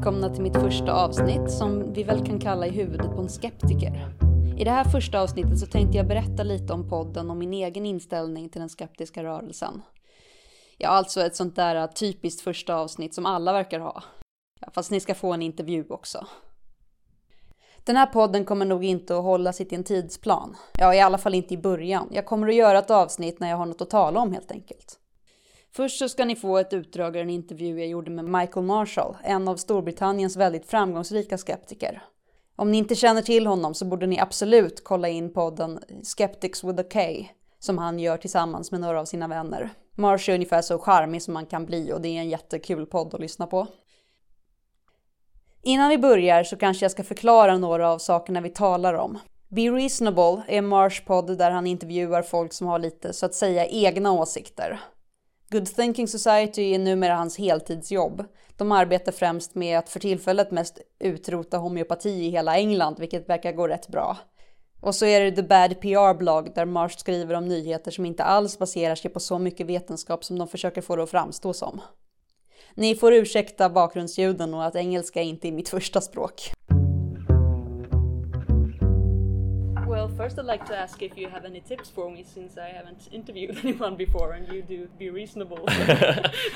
[0.00, 4.14] välkomna till mitt första avsnitt som vi väl kan kalla i huvudet på en skeptiker.
[4.58, 7.86] I det här första avsnittet så tänkte jag berätta lite om podden och min egen
[7.86, 9.82] inställning till den skeptiska rörelsen.
[10.78, 14.02] Ja, alltså ett sånt där typiskt första avsnitt som alla verkar ha.
[14.60, 16.26] Ja, fast ni ska få en intervju också.
[17.84, 20.56] Den här podden kommer nog inte att hålla sig till en tidsplan.
[20.78, 22.08] Ja, i alla fall inte i början.
[22.10, 24.99] Jag kommer att göra ett avsnitt när jag har något att tala om helt enkelt.
[25.72, 29.16] Först så ska ni få ett utdrag ur en intervju jag gjorde med Michael Marshall,
[29.24, 32.02] en av Storbritanniens väldigt framgångsrika skeptiker.
[32.56, 36.80] Om ni inte känner till honom så borde ni absolut kolla in podden Skeptics with
[36.80, 37.00] a K,
[37.58, 39.70] som han gör tillsammans med några av sina vänner.
[39.96, 43.14] Marsh är ungefär så charmig som man kan bli och det är en jättekul podd
[43.14, 43.66] att lyssna på.
[45.62, 49.18] Innan vi börjar så kanske jag ska förklara några av sakerna vi talar om.
[49.48, 53.66] Be Reasonable är Marsh podd där han intervjuar folk som har lite så att säga
[53.66, 54.80] egna åsikter.
[55.52, 58.24] Good Thinking Society är numera hans heltidsjobb.
[58.56, 63.52] De arbetar främst med att för tillfället mest utrota homeopati i hela England, vilket verkar
[63.52, 64.16] gå rätt bra.
[64.80, 68.58] Och så är det The Bad PR-blogg där Marsh skriver om nyheter som inte alls
[68.58, 71.80] baserar sig på så mycket vetenskap som de försöker få det att framstå som.
[72.74, 76.52] Ni får ursäkta bakgrundsljuden och att engelska inte är mitt första språk.
[80.16, 83.08] First I'd like to ask if you have any tips for me since I haven't
[83.12, 85.64] interviewed anyone before and you do be reasonable.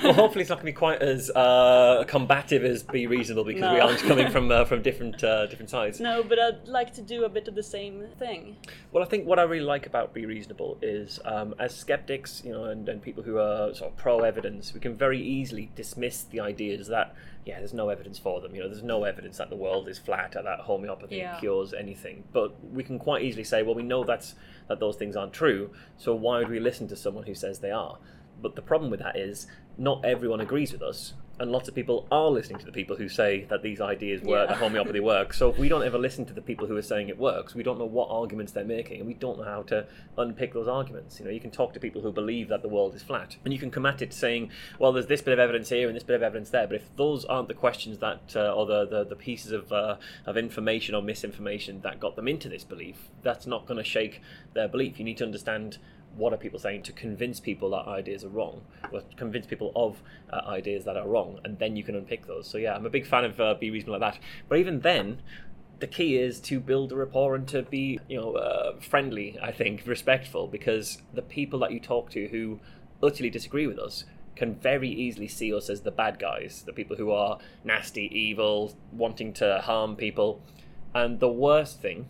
[0.03, 3.63] well, hopefully it's not going to be quite as uh, combative as be reasonable because
[3.63, 3.75] no.
[3.75, 6.01] we aren't coming from uh, from different uh, different sides.
[6.01, 8.57] No, but I'd like to do a bit of the same thing.
[8.93, 12.53] Well, I think what I really like about be reasonable is um, as skeptics, you
[12.53, 16.23] know, and, and people who are sort of pro evidence, we can very easily dismiss
[16.23, 17.15] the ideas that
[17.45, 18.55] yeah, there's no evidence for them.
[18.55, 21.39] You know, there's no evidence that the world is flat or that homeopathy yeah.
[21.39, 22.25] cures anything.
[22.33, 24.35] But we can quite easily say, well, we know that's
[24.69, 25.71] that those things aren't true.
[25.99, 27.99] So why would we listen to someone who says they are?
[28.41, 32.07] But the problem with that is not everyone agrees with us, and lots of people
[32.13, 34.55] are listening to the people who say that these ideas work, yeah.
[34.55, 35.37] that homeopathy works.
[35.37, 37.63] So if we don't ever listen to the people who are saying it works, we
[37.63, 39.87] don't know what arguments they're making, and we don't know how to
[40.17, 41.19] unpick those arguments.
[41.19, 43.53] You know, you can talk to people who believe that the world is flat, and
[43.53, 46.05] you can come at it saying, "Well, there's this bit of evidence here and this
[46.05, 49.05] bit of evidence there," but if those aren't the questions that, uh, or the, the,
[49.05, 49.97] the pieces of uh,
[50.27, 54.21] of information or misinformation that got them into this belief, that's not going to shake
[54.53, 54.99] their belief.
[54.99, 55.79] You need to understand
[56.17, 60.03] what are people saying to convince people that ideas are wrong, or convince people of
[60.33, 62.49] uh, ideas that are wrong, and then you can unpick those.
[62.49, 64.23] So yeah, I'm a big fan of uh, Be Reasonable like that.
[64.49, 65.21] But even then,
[65.81, 69.39] the key is to build a rapport and to be, you know, uh, friendly.
[69.43, 72.61] I think respectful, because the people that you talk to who
[73.03, 74.05] utterly disagree with us
[74.37, 78.77] can very easily see us as the bad guys, the people who are nasty, evil,
[78.93, 80.43] wanting to harm people.
[80.95, 82.09] And the worst thing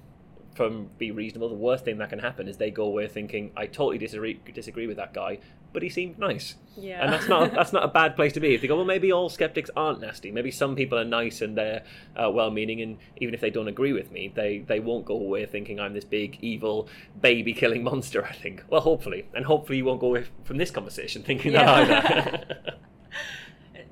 [0.55, 3.67] from be reasonable, the worst thing that can happen is they go away thinking, "I
[3.67, 5.39] totally disagree disagree with that guy,
[5.73, 8.55] but he seemed nice." Yeah, and that's not that's not a bad place to be.
[8.55, 10.31] If they go, well, maybe all skeptics aren't nasty.
[10.31, 11.83] Maybe some people are nice and they're
[12.17, 15.45] uh, well-meaning, and even if they don't agree with me, they they won't go away
[15.47, 16.89] thinking I'm this big evil
[17.21, 18.25] baby-killing monster.
[18.25, 18.65] I think.
[18.69, 21.85] Well, hopefully, and hopefully you won't go away from this conversation thinking yeah.
[21.85, 22.77] that either.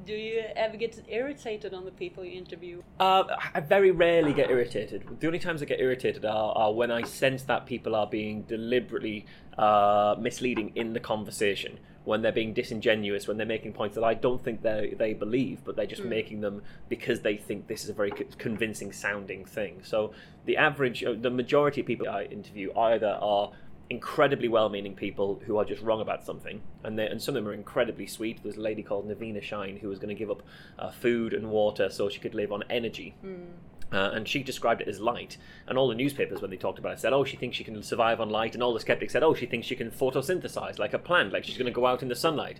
[0.05, 2.83] do you ever get irritated on the people you interview?
[2.99, 3.25] Uh,
[3.55, 5.05] I very rarely get irritated.
[5.21, 8.43] The only times I get irritated are, are when I sense that people are being
[8.43, 9.27] deliberately
[9.59, 11.79] uh, misleading in the conversation.
[12.05, 15.61] When they're being disingenuous, when they're making points that I don't think they they believe,
[15.65, 16.09] but they're just mm.
[16.09, 19.83] making them because they think this is a very convincing sounding thing.
[19.85, 20.13] So
[20.45, 23.53] the average, uh, the majority of people I interview either are
[23.91, 27.55] incredibly well-meaning people who are just wrong about something, and and some of them are
[27.55, 28.43] incredibly sweet.
[28.43, 30.43] There's a lady called Naveena Shine who was going to give up
[30.79, 33.15] uh, food and water so she could live on energy.
[33.25, 33.47] Mm.
[33.93, 35.37] Uh, and she described it as light.
[35.67, 37.83] And all the newspapers, when they talked about it, said, "Oh, she thinks she can
[37.83, 40.95] survive on light." And all the skeptics said, "Oh, she thinks she can photosynthesize like
[40.95, 42.59] a plant, like she's going to go out in the sunlight."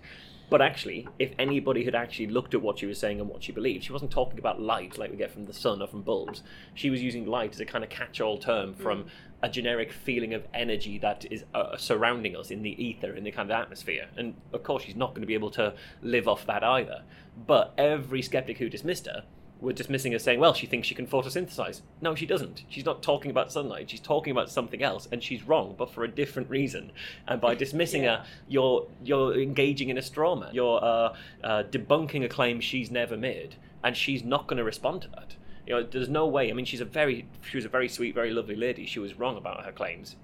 [0.49, 3.51] But actually, if anybody had actually looked at what she was saying and what she
[3.51, 6.43] believed, she wasn't talking about light like we get from the sun or from bulbs.
[6.75, 9.09] She was using light as a kind of catch-all term from mm
[9.43, 13.31] a generic feeling of energy that is uh, surrounding us in the ether, in the
[13.31, 14.07] kind of atmosphere.
[14.15, 17.03] And of course, she's not going to be able to live off that either.
[17.45, 19.25] But every skeptic who dismissed her
[19.61, 21.81] were dismissing her, saying, well, she thinks she can photosynthesize.
[22.01, 22.63] No, she doesn't.
[22.69, 23.89] She's not talking about sunlight.
[23.89, 26.91] She's talking about something else, and she's wrong, but for a different reason.
[27.27, 28.17] And by dismissing yeah.
[28.17, 30.53] her, you're you're engaging in a straw man.
[30.53, 35.01] You're uh, uh, debunking a claim she's never made, and she's not going to respond
[35.03, 35.35] to that.
[35.65, 36.49] You know, there's no way.
[36.49, 38.85] I mean, she's a very, she was a very sweet, very lovely lady.
[38.85, 40.17] She was wrong about her claims.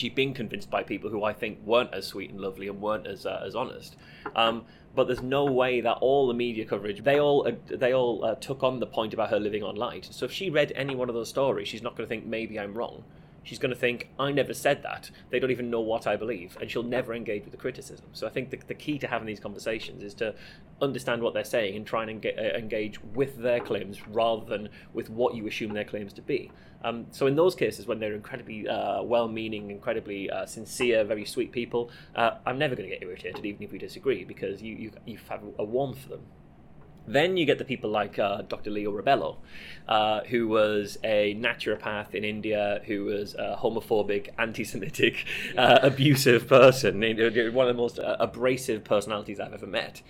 [0.00, 3.06] She'd been convinced by people who I think weren't as sweet and lovely and weren't
[3.06, 3.96] as uh, as honest.
[4.34, 4.64] Um,
[4.94, 8.34] but there's no way that all the media coverage they all uh, they all uh,
[8.36, 10.08] took on the point about her living on light.
[10.10, 12.58] So if she read any one of those stories, she's not going to think maybe
[12.58, 13.04] I'm wrong.
[13.42, 15.10] She's going to think, I never said that.
[15.30, 16.56] They don't even know what I believe.
[16.60, 18.06] And she'll never engage with the criticism.
[18.12, 20.34] So I think the, the key to having these conversations is to
[20.80, 25.10] understand what they're saying and try and uh, engage with their claims rather than with
[25.10, 26.50] what you assume their claims to be.
[26.82, 31.52] Um, so in those cases, when they're incredibly uh, well-meaning, incredibly uh, sincere, very sweet
[31.52, 34.90] people, uh, I'm never going to get irritated, even if we disagree, because you, you,
[35.04, 36.22] you have a warmth for them.
[37.06, 38.70] Then you get the people like uh, Dr.
[38.70, 39.38] Leo Rebello,
[39.88, 45.26] uh, who was a naturopath in India, who was a homophobic, anti Semitic,
[45.56, 50.02] uh, abusive person, one of the most uh, abrasive personalities I've ever met.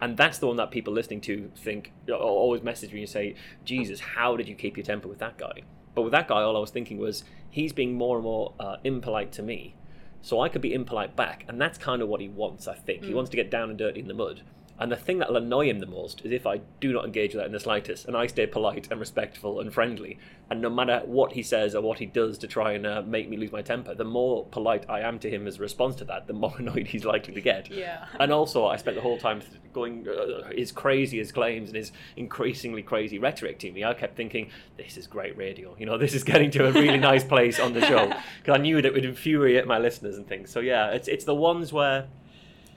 [0.00, 3.34] And that's the one that people listening to think, always message me and say,
[3.64, 5.62] Jesus, how did you keep your temper with that guy?
[5.94, 8.76] But with that guy, all I was thinking was, he's being more and more uh,
[8.84, 9.74] impolite to me.
[10.22, 11.44] So I could be impolite back.
[11.48, 13.02] And that's kind of what he wants, I think.
[13.02, 13.08] Mm.
[13.08, 14.42] He wants to get down and dirty in the mud.
[14.78, 17.40] And the thing that'll annoy him the most is if I do not engage with
[17.40, 20.18] that in the slightest, and I stay polite and respectful and friendly.
[20.50, 23.28] And no matter what he says or what he does to try and uh, make
[23.28, 26.04] me lose my temper, the more polite I am to him as a response to
[26.04, 27.70] that, the more annoyed he's likely to get.
[27.70, 28.06] Yeah.
[28.20, 29.42] And also, I spent the whole time
[29.72, 33.84] going uh, his crazy his claims and his increasingly crazy rhetoric to me.
[33.84, 35.74] I kept thinking, this is great radio.
[35.78, 38.58] You know, this is getting to a really nice place on the show because I
[38.58, 40.50] knew that it would infuriate my listeners and things.
[40.50, 42.06] So yeah, it's it's the ones where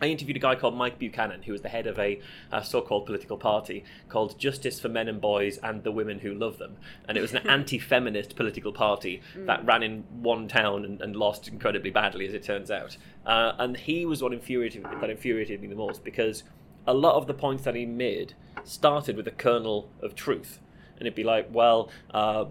[0.01, 2.19] I interviewed a guy called Mike Buchanan, who was the head of a,
[2.51, 6.57] a, so-called political party called Justice for Men and Boys and the Women Who Love
[6.57, 6.77] Them,
[7.07, 9.45] and it was an anti-feminist political party mm.
[9.45, 12.98] that ran in one town and, and, lost incredibly badly, as it turns out.
[13.25, 16.44] Uh, and he was what infuriated that infuriated me the most because
[16.88, 18.33] a lot of the points that he made
[18.63, 20.59] started with a kernel of truth,
[20.97, 21.89] and it'd be like, well.
[22.12, 22.45] Uh,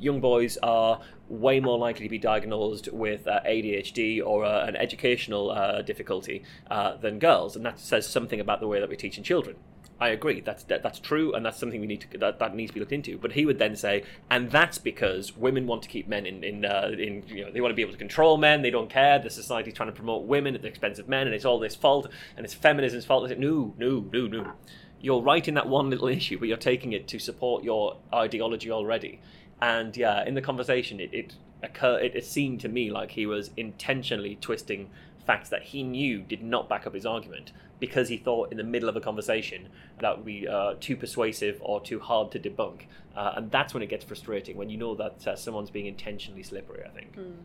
[0.00, 4.76] young boys are way more likely to be diagnosed with uh, ADHD or uh, an
[4.76, 8.96] educational uh, difficulty uh, than girls, and that says something about the way that we're
[8.96, 9.56] teaching children.
[10.00, 10.40] I agree.
[10.40, 12.80] That's that, that's true, and that's something we need to that, that needs to be
[12.80, 13.18] looked into.
[13.18, 16.64] But he would then say, and that's because women want to keep men in in
[16.64, 18.62] uh, in you know they want to be able to control men.
[18.62, 19.18] They don't care.
[19.18, 21.74] The society's trying to promote women at the expense of men, and it's all this
[21.74, 23.24] fault, and it's feminism's fault.
[23.24, 24.52] I said, no, no, no, no.
[25.00, 28.70] You're right in that one little issue, but you're taking it to support your ideology
[28.70, 29.20] already.
[29.60, 33.26] And yeah, in the conversation, it it, occur, it, it seemed to me like he
[33.26, 34.90] was intentionally twisting
[35.26, 38.64] facts that he knew did not back up his argument because he thought in the
[38.64, 39.68] middle of a conversation
[40.00, 42.82] that would be uh, too persuasive or too hard to debunk.
[43.14, 46.42] Uh, and that's when it gets frustrating, when you know that uh, someone's being intentionally
[46.42, 47.16] slippery, I think.
[47.16, 47.36] Mm.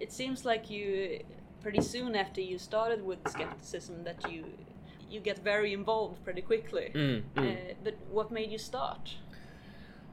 [0.00, 1.20] It seems like you,
[1.62, 4.44] pretty soon after you started with skepticism, that you
[5.10, 6.90] you get very involved pretty quickly.
[6.94, 7.74] Mm, mm.
[7.82, 9.14] but what made you start?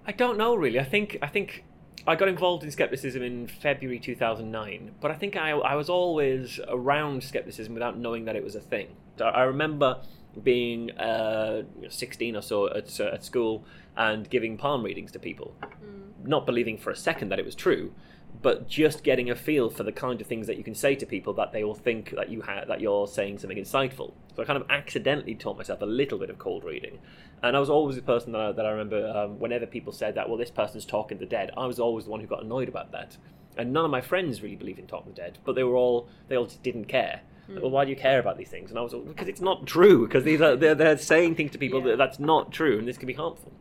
[0.07, 0.79] I don't know really.
[0.79, 1.63] I think I think
[2.07, 6.59] I got involved in skepticism in February 2009, but I think I, I was always
[6.67, 8.89] around skepticism without knowing that it was a thing.
[9.19, 10.01] I remember
[10.43, 13.63] being uh, 16 or so at, at school
[13.97, 16.27] and giving palm readings to people, mm.
[16.27, 17.93] not believing for a second that it was true,
[18.41, 21.05] but just getting a feel for the kind of things that you can say to
[21.05, 24.13] people that they will think that you ha- that you're saying something insightful.
[24.35, 26.99] So I kind of accidentally taught myself a little bit of cold reading,
[27.43, 30.15] and I was always the person that I, that I remember um, whenever people said
[30.15, 31.51] that, well, this person's talking the dead.
[31.57, 33.17] I was always the one who got annoyed about that,
[33.57, 36.09] and none of my friends really believed in talking the dead, but they were all
[36.27, 37.21] they all just didn't care.
[37.49, 37.61] Mm.
[37.61, 38.69] Well, why do you care about these things?
[38.71, 40.07] And I was because it's not true.
[40.07, 41.91] Because these are they're, they're saying things to people yeah.
[41.91, 43.51] that that's not true, and this can be harmful.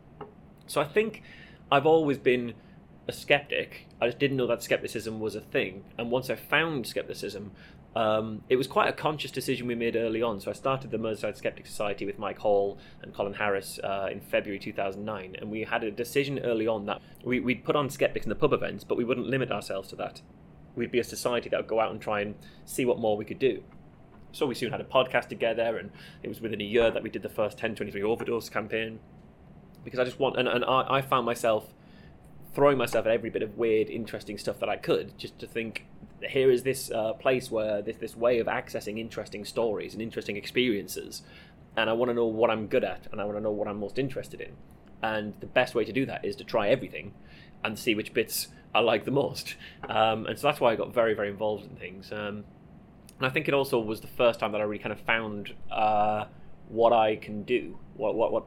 [0.67, 1.21] So I think
[1.71, 2.55] I've always been
[3.07, 3.87] a skeptic.
[4.01, 5.83] I just didn't know that skepticism was a thing.
[5.97, 7.51] And once I found skepticism,
[7.95, 10.41] um, it was quite a conscious decision we made early on.
[10.41, 14.19] So I started the Merseyside Skeptic Society with Mike Hall and Colin Harris uh, in
[14.19, 15.35] February 2009.
[15.39, 18.35] And we had a decision early on that we, we'd put on skeptics in the
[18.35, 20.21] pub events, but we wouldn't limit ourselves to that.
[20.75, 22.35] We'd be a society that would go out and try and
[22.65, 23.63] see what more we could do.
[24.33, 27.09] So we soon had a podcast together, and it was within a year that we
[27.09, 28.99] did the first 1023 overdose campaign.
[29.85, 31.73] Because I just want, and, and I, I found myself
[32.55, 35.85] throwing myself at every bit of weird, interesting stuff that I could, just to think,
[36.21, 40.37] here is this uh, place where this this way of accessing interesting stories and interesting
[40.37, 41.21] experiences,
[41.75, 43.67] and I want to know what I'm good at, and I want to know what
[43.67, 44.53] I'm most interested in,
[45.03, 47.13] and the best way to do that is to try everything,
[47.63, 49.55] and see which bits I like the most,
[49.89, 52.45] um, and so that's why I got very very involved in things, um,
[53.17, 55.53] and I think it also was the first time that I really kind of found.
[55.69, 56.25] Uh,
[56.69, 58.45] what I can do, what what what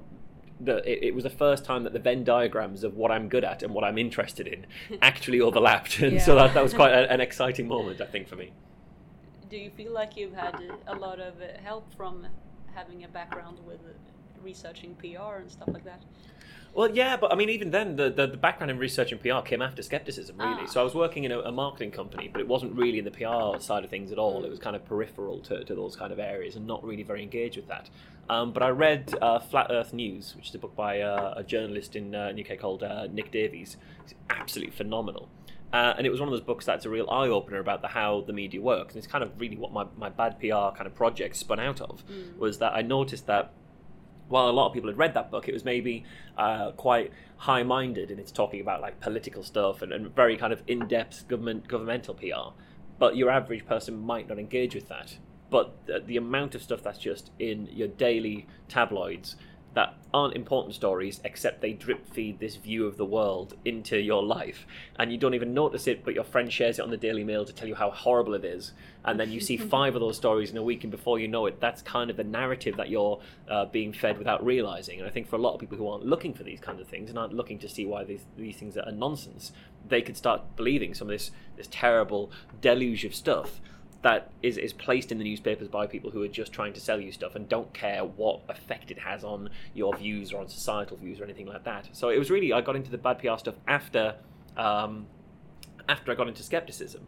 [0.60, 3.44] the, it, it, was the first time that the Venn diagrams of what I'm good
[3.44, 4.66] at and what I'm interested in
[5.02, 6.24] actually overlapped, and yeah.
[6.24, 8.52] so that, that was quite a, an exciting moment, I think, for me.
[9.48, 12.26] Do you feel like you've had a lot of uh, help from
[12.74, 13.80] having a background with
[14.42, 16.02] researching PR and stuff like that?
[16.78, 19.40] Well, yeah, but I mean, even then, the, the, the background in research and PR
[19.40, 20.62] came after skepticism, really.
[20.62, 20.66] Ah.
[20.66, 23.10] So I was working in a, a, marketing company, but it wasn't really in the
[23.10, 24.42] PR side of things at all.
[24.42, 24.44] Mm.
[24.44, 27.24] It was kind of peripheral to, to those kind of areas and not really very
[27.24, 27.90] engaged with that.
[28.30, 31.42] Um, but I read uh, Flat Earth News, which is a book by uh, a
[31.42, 33.76] journalist in uh, UK called uh, Nick Davies.
[34.04, 35.28] It's absolutely phenomenal.
[35.72, 37.88] Uh, and it was one of those books that's a real eye opener about the,
[37.88, 38.94] how the media works.
[38.94, 41.80] And it's kind of really what my, my bad PR kind of project spun out
[41.80, 42.04] of
[42.38, 43.52] was that I noticed that
[44.28, 46.04] while a lot of people had read that book, it was maybe
[46.36, 50.52] uh, quite high minded and it's talking about like political stuff and, and very kind
[50.52, 52.54] of in depth government governmental PR.
[52.98, 55.18] But your average person might not engage with that.
[55.50, 59.36] But the, the amount of stuff that's just in your daily tabloids
[59.78, 64.24] that aren't important stories except they drip feed this view of the world into your
[64.24, 64.66] life.
[64.96, 67.44] And you don't even notice it but your friend shares it on the daily mail
[67.44, 68.72] to tell you how horrible it is.
[69.04, 71.46] And then you see five of those stories in a week and before you know
[71.46, 74.98] it that's kind of the narrative that you're uh, being fed without realizing.
[74.98, 76.88] And i think for a lot of people who aren't looking for these kinds of
[76.88, 79.52] things and aren't looking to see why these, these things are nonsense
[79.88, 83.60] they could start believing some of this this terrible deluge of stuff
[84.02, 87.00] that is, is placed in the newspapers by people who are just trying to sell
[87.00, 90.96] you stuff and don't care what effect it has on your views or on societal
[90.96, 91.88] views or anything like that.
[91.92, 94.14] So it was really I got into the bad PR stuff after
[94.56, 95.06] um,
[95.88, 97.06] after I got into skepticism.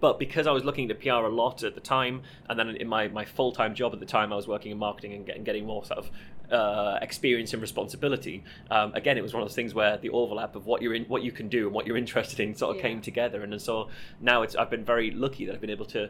[0.00, 2.88] But because I was looking at PR a lot at the time, and then in
[2.88, 5.44] my, my full time job at the time, I was working in marketing and getting,
[5.44, 6.10] getting more sort of
[6.50, 8.42] uh, experience and responsibility.
[8.70, 11.04] Um, again, it was one of those things where the overlap of what you're in,
[11.04, 12.88] what you can do, and what you're interested in, sort of Yeah.
[12.88, 13.42] came together.
[13.42, 13.88] And, so
[14.22, 16.08] now it's I've been very lucky that I've been able to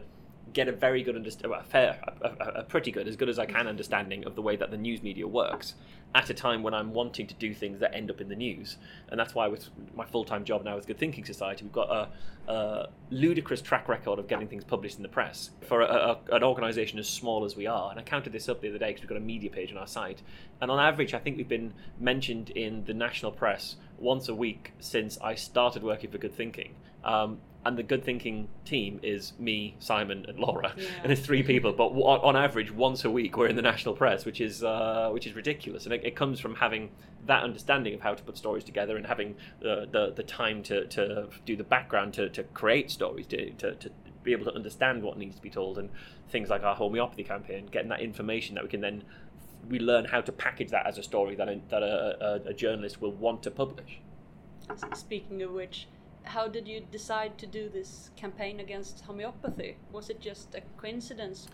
[0.52, 3.38] get a very good understanding, well, a fair, a, a, pretty good, as good as
[3.38, 5.75] I can understanding of the way that the news media works
[6.14, 8.76] at a time when I'm wanting to do things that end up in the news.
[9.09, 12.52] And that's why with my full-time job now with Good Thinking Society, we've got a,
[12.52, 16.99] a ludicrous track record of getting things published in the press for a, an organisation
[16.99, 17.90] as small as we are.
[17.90, 19.78] And I counted this up the other day because we've got a media page on
[19.78, 20.23] our site.
[20.61, 24.73] And on average, I think we've been mentioned in the national press once a week
[24.80, 26.75] since I started working for Good Thinking.
[27.04, 30.85] Um, and the good thinking team is me, Simon, and Laura, Yeah.
[31.02, 31.73] and it's three people.
[31.73, 35.26] But on average, once a week, we're in the national press, which is uh, which
[35.26, 36.90] is ridiculous, and it, it comes from having
[37.26, 40.87] that understanding of how to put stories together and having the the, the time to,
[40.87, 43.90] to do the background to, to create stories, to, to, to
[44.23, 45.90] be able to understand what needs to be told, and
[46.31, 49.02] things like our homeopathy campaign, getting that information that we can then
[49.69, 52.55] we learn how to package that as a story that a, that a, a, a
[52.55, 54.00] journalist will want to publish.
[54.95, 55.87] Speaking of which,
[56.25, 59.77] how did you decide to do this campaign against homeopathy?
[59.93, 61.49] Was it just a coincidence?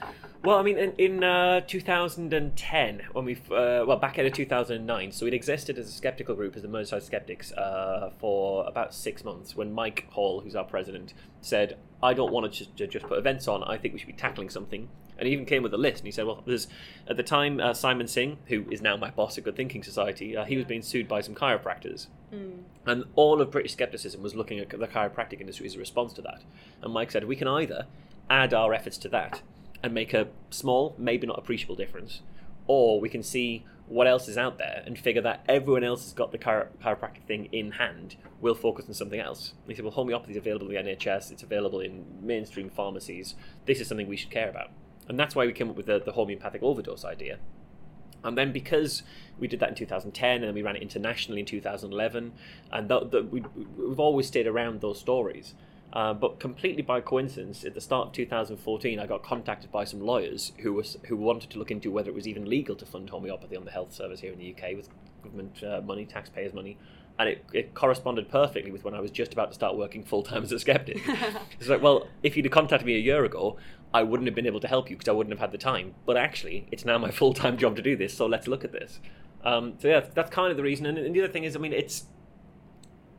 [0.45, 5.25] Well, I mean, in, in uh, 2010, when we, uh, well, back in 2009, so
[5.25, 9.57] we'd existed as a skeptical group, as the Merseyside Skeptics, uh, for about six months.
[9.57, 13.49] When Mike Hall, who's our president, said, "I don't want to just, just put events
[13.49, 13.63] on.
[13.65, 16.07] I think we should be tackling something." And he even came with a list, and
[16.07, 16.69] he said, "Well, there's
[17.09, 20.37] at the time uh, Simon Singh, who is now my boss at Good Thinking Society,
[20.37, 22.63] uh, he was being sued by some chiropractors." Mm.
[22.87, 26.23] And all of British skepticism was looking at the chiropractic industry as a response to
[26.23, 26.43] that.
[26.83, 27.87] And Mike said, we can either
[28.31, 29.43] add our efforts to that
[29.83, 32.23] and make a small, maybe not appreciable difference,
[32.67, 36.13] or we can see what else is out there and figure that everyone else has
[36.13, 38.17] got the chiro- chiropractic thing in hand.
[38.41, 39.53] We'll focus on something else.
[39.63, 43.37] And he said, well, homeopathy is available in the NHS, it's available in mainstream pharmacies.
[43.65, 44.71] This is something we should care about.
[45.09, 47.39] And that's why we came up with the, the homeopathic overdose idea.
[48.25, 49.03] And then because
[49.39, 52.33] we did that in 2010, and then we ran it internationally in 2011,
[52.73, 52.91] and
[53.31, 53.45] we,
[53.77, 55.55] we've always stayed around those stories.
[55.93, 60.01] Uh, but completely by coincidence, at the start of 2014, I got contacted by some
[60.01, 63.09] lawyers who was who wanted to look into whether it was even legal to fund
[63.09, 64.89] homeopathy on the health service here in the UK with
[65.23, 66.77] government uh, money, taxpayers' money,
[67.19, 70.23] and it, it corresponded perfectly with when I was just about to start working full
[70.23, 71.01] time as a skeptic.
[71.59, 73.57] it's like, well, if you'd have contacted me a year ago,
[73.95, 75.95] I wouldn't have been able to help you because I wouldn't have had the time.
[76.05, 78.73] But actually, it's now my full time job to do this, so let's look at
[78.73, 79.01] this.
[79.45, 80.87] Um, so yeah, that's kind of the reason.
[80.87, 82.05] And, and the other thing is, I mean, it's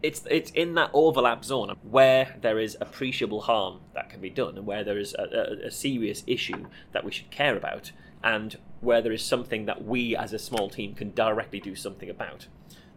[0.03, 4.57] it's it's in that overlap zone where there is appreciable harm that can be done,
[4.57, 7.91] and where there is a, a, a serious issue that we should care about,
[8.23, 12.09] and where there is something that we as a small team can directly do something
[12.09, 12.47] about.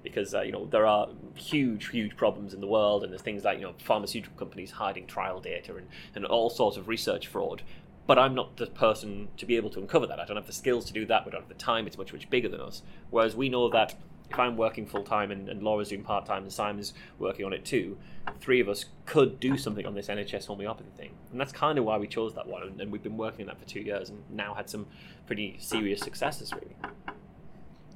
[0.02, 3.45] Because uh, you know there are huge, huge problems in the world, and there's things
[3.45, 7.62] like you know pharmaceutical companies hiding trial data and, and all sorts of research fraud.
[8.07, 10.19] But I'm not the person to be able to uncover that.
[10.19, 11.25] I don't have the skills to do that.
[11.25, 11.87] We don't have the time.
[11.87, 12.83] It's much, much bigger than us.
[13.11, 13.95] Whereas we know that
[14.30, 17.52] if I'm working full time and, and Laura's doing part time and Simon's working on
[17.52, 17.99] it too,
[18.40, 21.11] three of us could do something on this NHS homeopathy thing.
[21.33, 22.62] And that's kind of why we chose that one.
[22.62, 24.87] And, and we've been working on that for two years and now had some
[25.26, 26.76] pretty serious successes, really.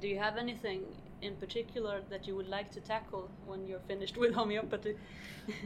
[0.01, 0.83] Do you have anything
[1.25, 4.95] in particular that you would like to tackle when you're finished with homeopathy?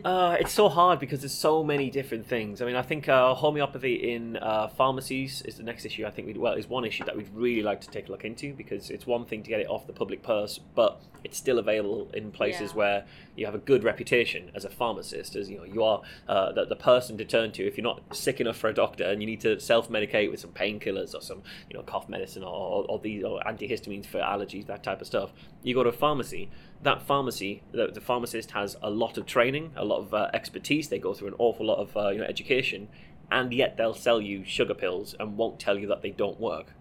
[0.04, 2.62] Uh, it's so hard because there's so many different things.
[2.62, 6.06] I mean, I think uh, homeopathy in uh, pharmacies is the next issue.
[6.06, 8.26] I think we well is one issue that we'd really like to take a look
[8.26, 11.60] into because it's one thing to get it off the public purse, but it's still
[11.60, 12.78] available in places Yeah.
[12.78, 13.06] where
[13.38, 16.66] you have a good reputation as a pharmacist, as you know you are uh, the,
[16.66, 19.28] the person to turn to if you're not sick enough for a doctor and you
[19.28, 23.24] need to self-medicate with some painkillers or some you know cough medicine or, or these
[23.24, 25.32] or antihistamines for allergies, that type of stuff.
[25.64, 26.50] You go to a pharmacy,
[26.84, 30.90] that pharmacy, the, the pharmacist has a lot of training, a lot of uh, expertise.
[30.90, 32.88] They go through an awful lot of uh, you know education,
[33.32, 36.74] and yet they'll sell you sugar pills and won't tell you that they don't work.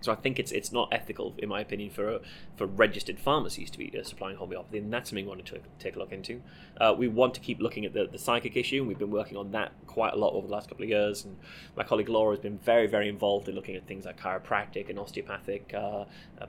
[0.00, 2.20] So I think it's it's not ethical, in my opinion, for
[2.56, 5.96] for registered pharmacies to be uh, supplying homeopathy, and that's something we want to take
[5.96, 6.40] a look into.
[6.80, 9.36] Uh, we want to keep looking at the, the psychic issue, and we've been working
[9.36, 11.24] on that quite a lot over the last couple of years.
[11.24, 11.36] And
[11.76, 14.98] my colleague Laura has been very, very involved in looking at things like chiropractic and
[14.98, 16.04] osteopathic uh,
[16.40, 16.48] um,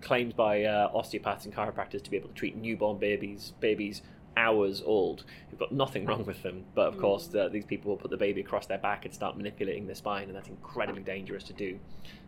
[0.00, 4.02] claims by uh, osteopaths and chiropractors to be able to treat newborn babies, babies
[4.36, 6.64] hours old who've got nothing wrong with them.
[6.74, 7.00] But of mm.
[7.00, 9.94] course, the, these people will put the baby across their back and start manipulating their
[9.94, 11.78] spine, and that's incredibly dangerous to do.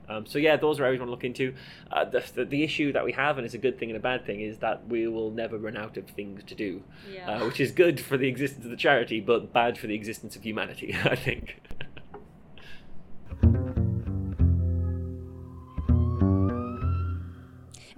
[0.09, 1.55] Um, so yeah, those are areas we want to look into.
[1.91, 4.01] Uh, the, the, the, issue that we have, and it's a good thing and a
[4.01, 6.83] bad thing, is that we will never run out of things to do,
[7.13, 7.39] yeah.
[7.39, 10.37] uh, which is good for the existence of the charity, but bad for the existence
[10.37, 10.95] of humanity.
[11.05, 11.57] I think.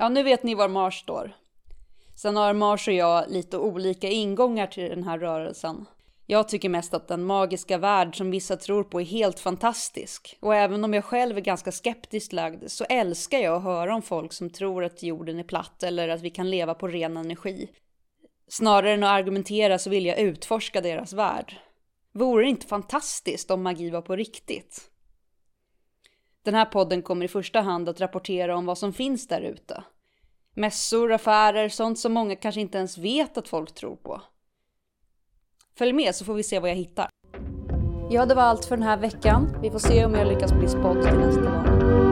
[0.00, 1.32] Ja, nu vet ni var Marsh står.
[2.18, 5.86] Sen har Mars och jag lite olika ingångar till den här rörelsen.
[6.26, 10.36] Jag tycker mest att den magiska värld som vissa tror på är helt fantastisk.
[10.40, 14.02] Och även om jag själv är ganska skeptiskt lagd så älskar jag att höra om
[14.02, 17.68] folk som tror att jorden är platt eller att vi kan leva på ren energi.
[18.48, 21.56] Snarare än att argumentera så vill jag utforska deras värld.
[22.12, 24.90] Vore det inte fantastiskt om magi var på riktigt?
[26.42, 29.82] Den här podden kommer i första hand att rapportera om vad som finns där ute.
[30.58, 34.22] Mässor, affärer, sånt som många kanske inte ens vet att folk tror på.
[35.78, 37.08] Följ med så får vi se vad jag hittar.
[38.10, 39.58] Ja, det var allt för den här veckan.
[39.62, 42.07] Vi får se om jag lyckas bli spådd till nästa gång.